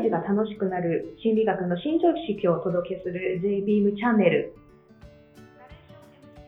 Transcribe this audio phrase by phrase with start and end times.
[0.00, 4.56] 毎日が楽しくなる心理学の新常識をお届けする JBeam チャンネル。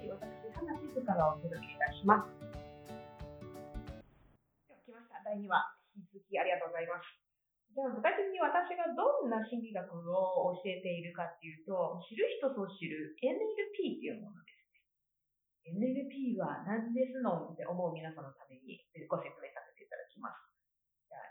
[0.09, 2.33] 私、花静香がお届けいたします。
[4.73, 5.69] 来ました、第2話。
[6.01, 7.05] 引き続きありがとうございます。
[7.77, 14.57] じゃあ具体的に私がどんな心理学を教えているかっていうと、知る人ぞ知る NLP っていうもので
[15.69, 15.77] すね。
[15.77, 18.81] NLP は何ですのって思う皆さんのために
[19.13, 20.41] ご説明させていただきます。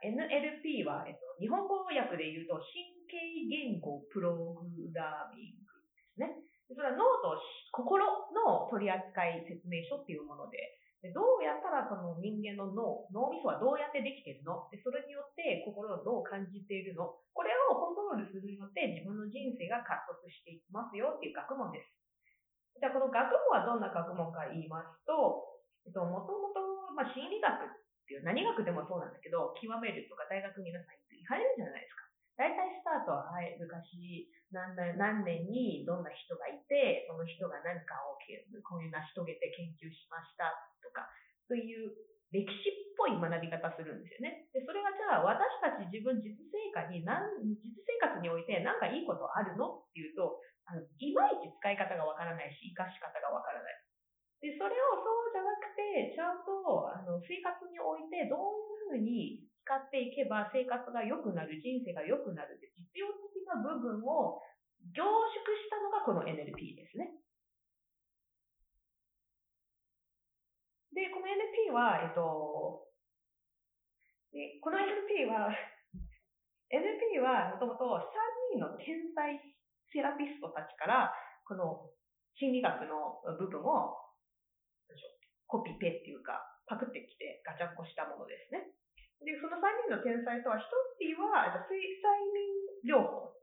[0.02, 1.71] NLP は、えっと、日本語
[2.18, 6.36] で言うと、神経言語プログラミングですね。
[6.72, 7.36] それは脳と
[7.76, 10.58] 心の取扱説明書っていうもので、
[11.02, 14.70] でどうやったらその人間の脳、脳みそはどうやってできてるの？
[14.70, 17.18] でそれによって心をどう感じているの？
[17.34, 21.90] これをコントロールするによって自分の人生が加速していきますよっていう学問です。
[22.80, 25.42] じゃあこの学問はどんな学問か言いますと、
[25.84, 26.62] えっと、もともと、
[26.94, 27.70] まあ、心理学っ
[28.06, 32.01] ていう何学でもそうなんだけど、極めるとか大学皆さん行かれるじゃないですか。
[32.42, 38.18] 大体スタートは、はい、昔何何年にどんな人がいて、その人が何かを
[38.66, 40.50] こういう成し遂げて研究しました
[40.82, 41.06] とか、
[41.46, 41.94] そういう
[42.34, 44.50] 歴史っぽい学び方するんですよね。
[44.58, 53.78] で、それがじゃあ私たち自分実生活に何、実生活において何かいいことあるのっていうと、あの、いまいち使い方がわからないし、活かし方がわからない。
[54.42, 64.44] で、それをそうじゃなくて、ちゃんとあの生活においてどういうふうに使っていけば生活が良くなる、人生が良くなるって実用的な部分を
[64.92, 65.08] 凝縮
[65.64, 67.08] したのがこの NLP ですね。
[70.92, 72.84] で、この NLP は、えっと、
[74.36, 75.56] でこの NLP は、
[76.68, 77.88] NLP はもともと
[78.52, 79.40] 3人の天才
[79.96, 81.16] セラピストたちから、
[81.48, 81.88] この
[82.36, 83.96] 心理学の部分を
[85.48, 88.68] コピペっていうか、パクってきてガチャンコしたものですね。
[89.22, 90.66] で、その3人の天才とは、1
[90.98, 91.78] 人は睡
[92.34, 93.38] 眠療法。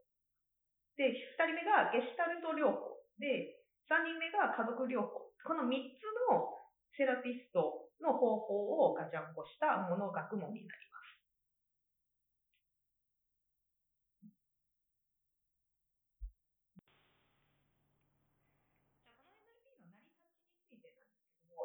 [0.99, 2.99] で、2人目がゲシュタルト療法。
[3.15, 5.31] で、3人目が家族療法。
[5.39, 6.59] この3つの
[6.99, 11.15] セラピストの方法をガチャンコしたもの学問になります。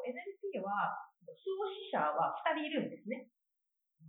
[0.07, 3.34] NLP は、創始者は2人いるんですね。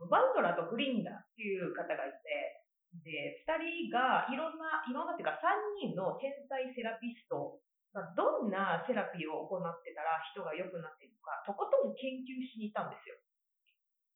[0.05, 2.67] バンドラとグリンダっていう方がいて、
[3.01, 7.61] で、2人がいろんな、いろんなっていうか3人の天才セラピスト
[7.97, 13.17] がどんなセラピーを行ってたら人が良くなっているのか、とことん研究しに行ったんですよ。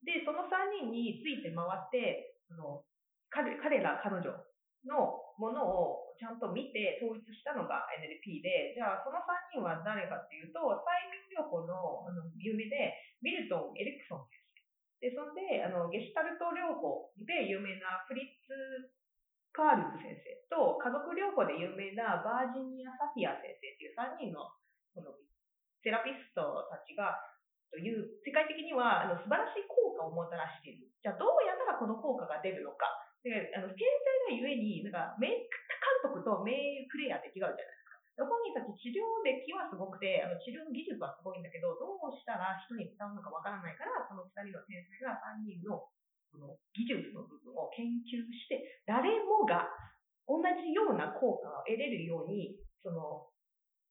[0.04, 2.84] で、その3人について回って、その
[3.28, 4.32] 彼彼ら、彼女
[4.84, 14.28] のものをちゃんと見て統一したのが NLP で、じゃあその3人は誰かっていうと、催眠療法のあの有名で、ミルトン・エリクソン
[15.00, 15.12] で。
[15.16, 18.52] そんで、あの、ゲシュタルト療法で有名なフリッツ・
[19.52, 24.46] カールズ先生と、家族療法で有名なバージニア・サフィア先生っていう3人の
[24.94, 25.16] この
[25.82, 27.16] セラピストたちが、
[27.70, 30.90] という世界的にはあの素晴らしい効果をもたらしている。
[31.02, 32.90] じゃあどうやったらこの効果が出るのか。
[33.22, 33.84] で、あの、天
[34.32, 35.38] 才がゆえに、なんか、名監
[36.02, 36.56] 督と名
[36.88, 37.79] プレイヤーって違うじゃないですか。
[38.26, 45.86] 本人たち治療歴はすごくて、あの治療の技術はすごいんだけど、どうしたら人に伝わるのかわからないから、この2人の天才が3人の
[46.30, 49.68] この技術の部分を研究して、誰もが
[50.30, 53.26] 同じような効果を得れるように、その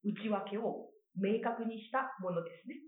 [0.03, 0.89] 内訳を
[1.19, 2.79] 明確にしたものですね。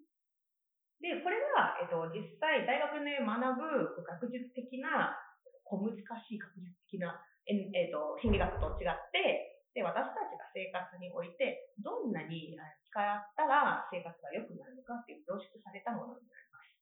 [1.01, 5.17] で、これは、えっと、実際大学で学ぶ学術的な
[5.65, 7.17] 小難しい学術的な、
[7.49, 12.53] ええーと、心理学と違って、で、私たちが生活において、どんなに
[12.85, 13.01] 使っ
[13.35, 16.75] たら生活が良くなるのかっていう凝縮されたものになります。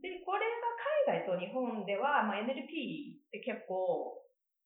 [0.00, 0.48] で、これ
[1.06, 4.22] が海外と日本では、まあ、NLP って結構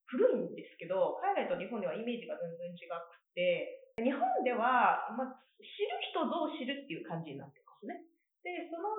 [0.07, 8.01] 古いんですけど、海外と日本ではイメージが全然違くて、日本では、まあ、知る人ぞ知るっていう感じになってますね。
[8.43, 8.97] で、その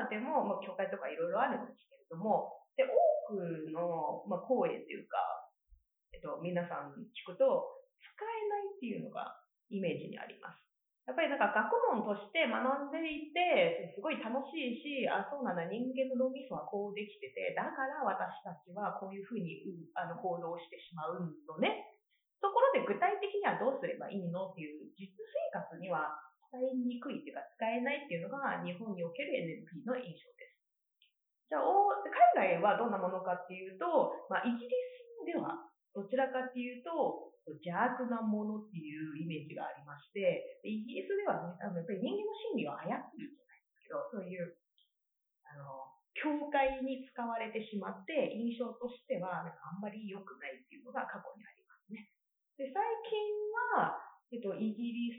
[0.00, 2.90] 中でも、まあ、教会とかいろいろあるんですけれども、で、多
[3.34, 5.18] くの、まあ、講演っていうか、
[6.14, 9.34] えっと、皆さんに聞くと、使えないっていうのが
[9.70, 10.73] イメージにあります。
[11.04, 21.92] やっぱりなんか学問として学んでいて、すごい楽しいし、あ、そうなんだ、人間の脳みそはこうできてて、だから私たちはこういうふうにあの行動してしまうのね。
[22.40, 26.12] ところで具体的にはどうすればいいのっていう実生活には
[26.52, 29.32] 使いにくいっていうか使えないっていうのが日本における
[29.64, 30.54] NLP の印象です。
[31.48, 31.68] じゃあ、
[32.36, 34.72] 海外はどんなものかっていうと、まあ、イギリ
[35.24, 35.56] スでは、
[35.94, 37.30] どちらかっていうと、
[37.62, 44.56] 邪悪なものっていうイメージがありまして、イギリスではね、あのやっぱり人間の心理を操るじゃないですけど、そういう、
[45.46, 52.10] あの、教会に使われてしまって、印象としては、なんかあんまり良くないっていうのが過去にありますね。
[52.56, 53.20] で、最近
[53.76, 53.98] は、
[54.32, 55.14] えっと、イギリ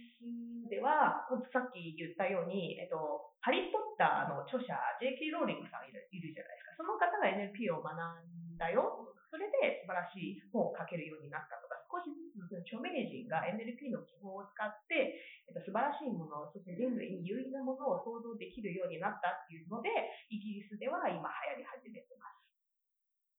[0.66, 5.30] スでは、さっき言ったように、えっと、ハリー・ポッターの著者、J.K.
[5.32, 6.82] ローリングさんいるいるじゃないですか。
[6.82, 9.15] その方が NLP を学んだよ。
[9.36, 19.92] それで素晴らしい本を書けるようになったとか、少しずつ著名人が NLP の基本を使って、えっと、素晴らしいもの、そして人類に有意なものを想像できるようになったっていうので、
[20.32, 22.40] イギリスでは今流行り始めてます。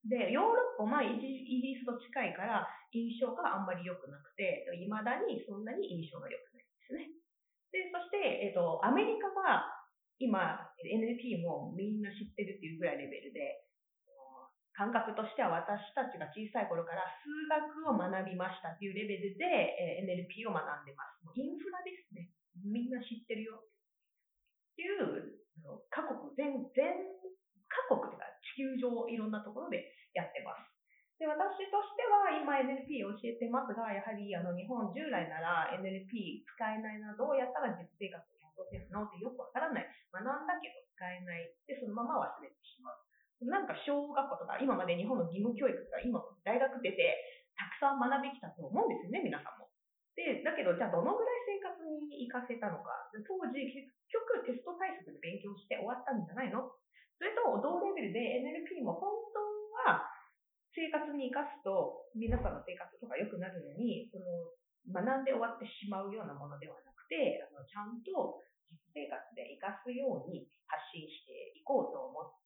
[0.04, 7.08] で、ヨーロッパはイギリスと近いから印象があんまり良くなくて、未だにそんなに印象が良くないですね。
[7.72, 9.64] で、そして、えっと、アメリカは
[10.19, 12.86] 今、NLP もみんな知ってるっていうぐ、
[14.76, 21.25] 感覚としては私たちが小さい頃から数学を学びましたっていうレベルで、え NLP を学んでます。
[21.32, 22.28] インフラですね。
[22.61, 23.56] みんな知ってるよ。
[23.56, 25.40] っていう、
[25.88, 26.93] 各国全、全、
[27.73, 30.76] 各国というか地球上いろんなところでやってます。
[31.17, 39.88] で、私としては今 NLP を教えてますが、やはりあの日本従来なら NLP 使えないな、どうやったら実生活に落とせるのってよくわからない。
[40.12, 41.49] 学んだけど使えない。
[41.64, 43.00] で、そのまま忘れてしまう。
[43.44, 47.16] なんか小学校とか、今まで日本の義務教育とか、今大学出て、
[47.56, 49.72] たくさん学んできたと思うんですよね、皆さんも。
[50.12, 52.93] で、だけど、じゃあどのぐらい生活に活かせたのか？
[53.25, 56.69] 当時、結局テスト対策で勉強して終わったんじゃないの？
[57.16, 59.40] それと同レベルで NLP も本当
[59.88, 60.04] は
[60.76, 64.52] 生活に活かすと皆さんの生活とか良くなるのに、その
[64.93, 72.45] 学んで終わってしまうようなものではなくて、あのちゃんと実生活で活かすように発信していこうと思っ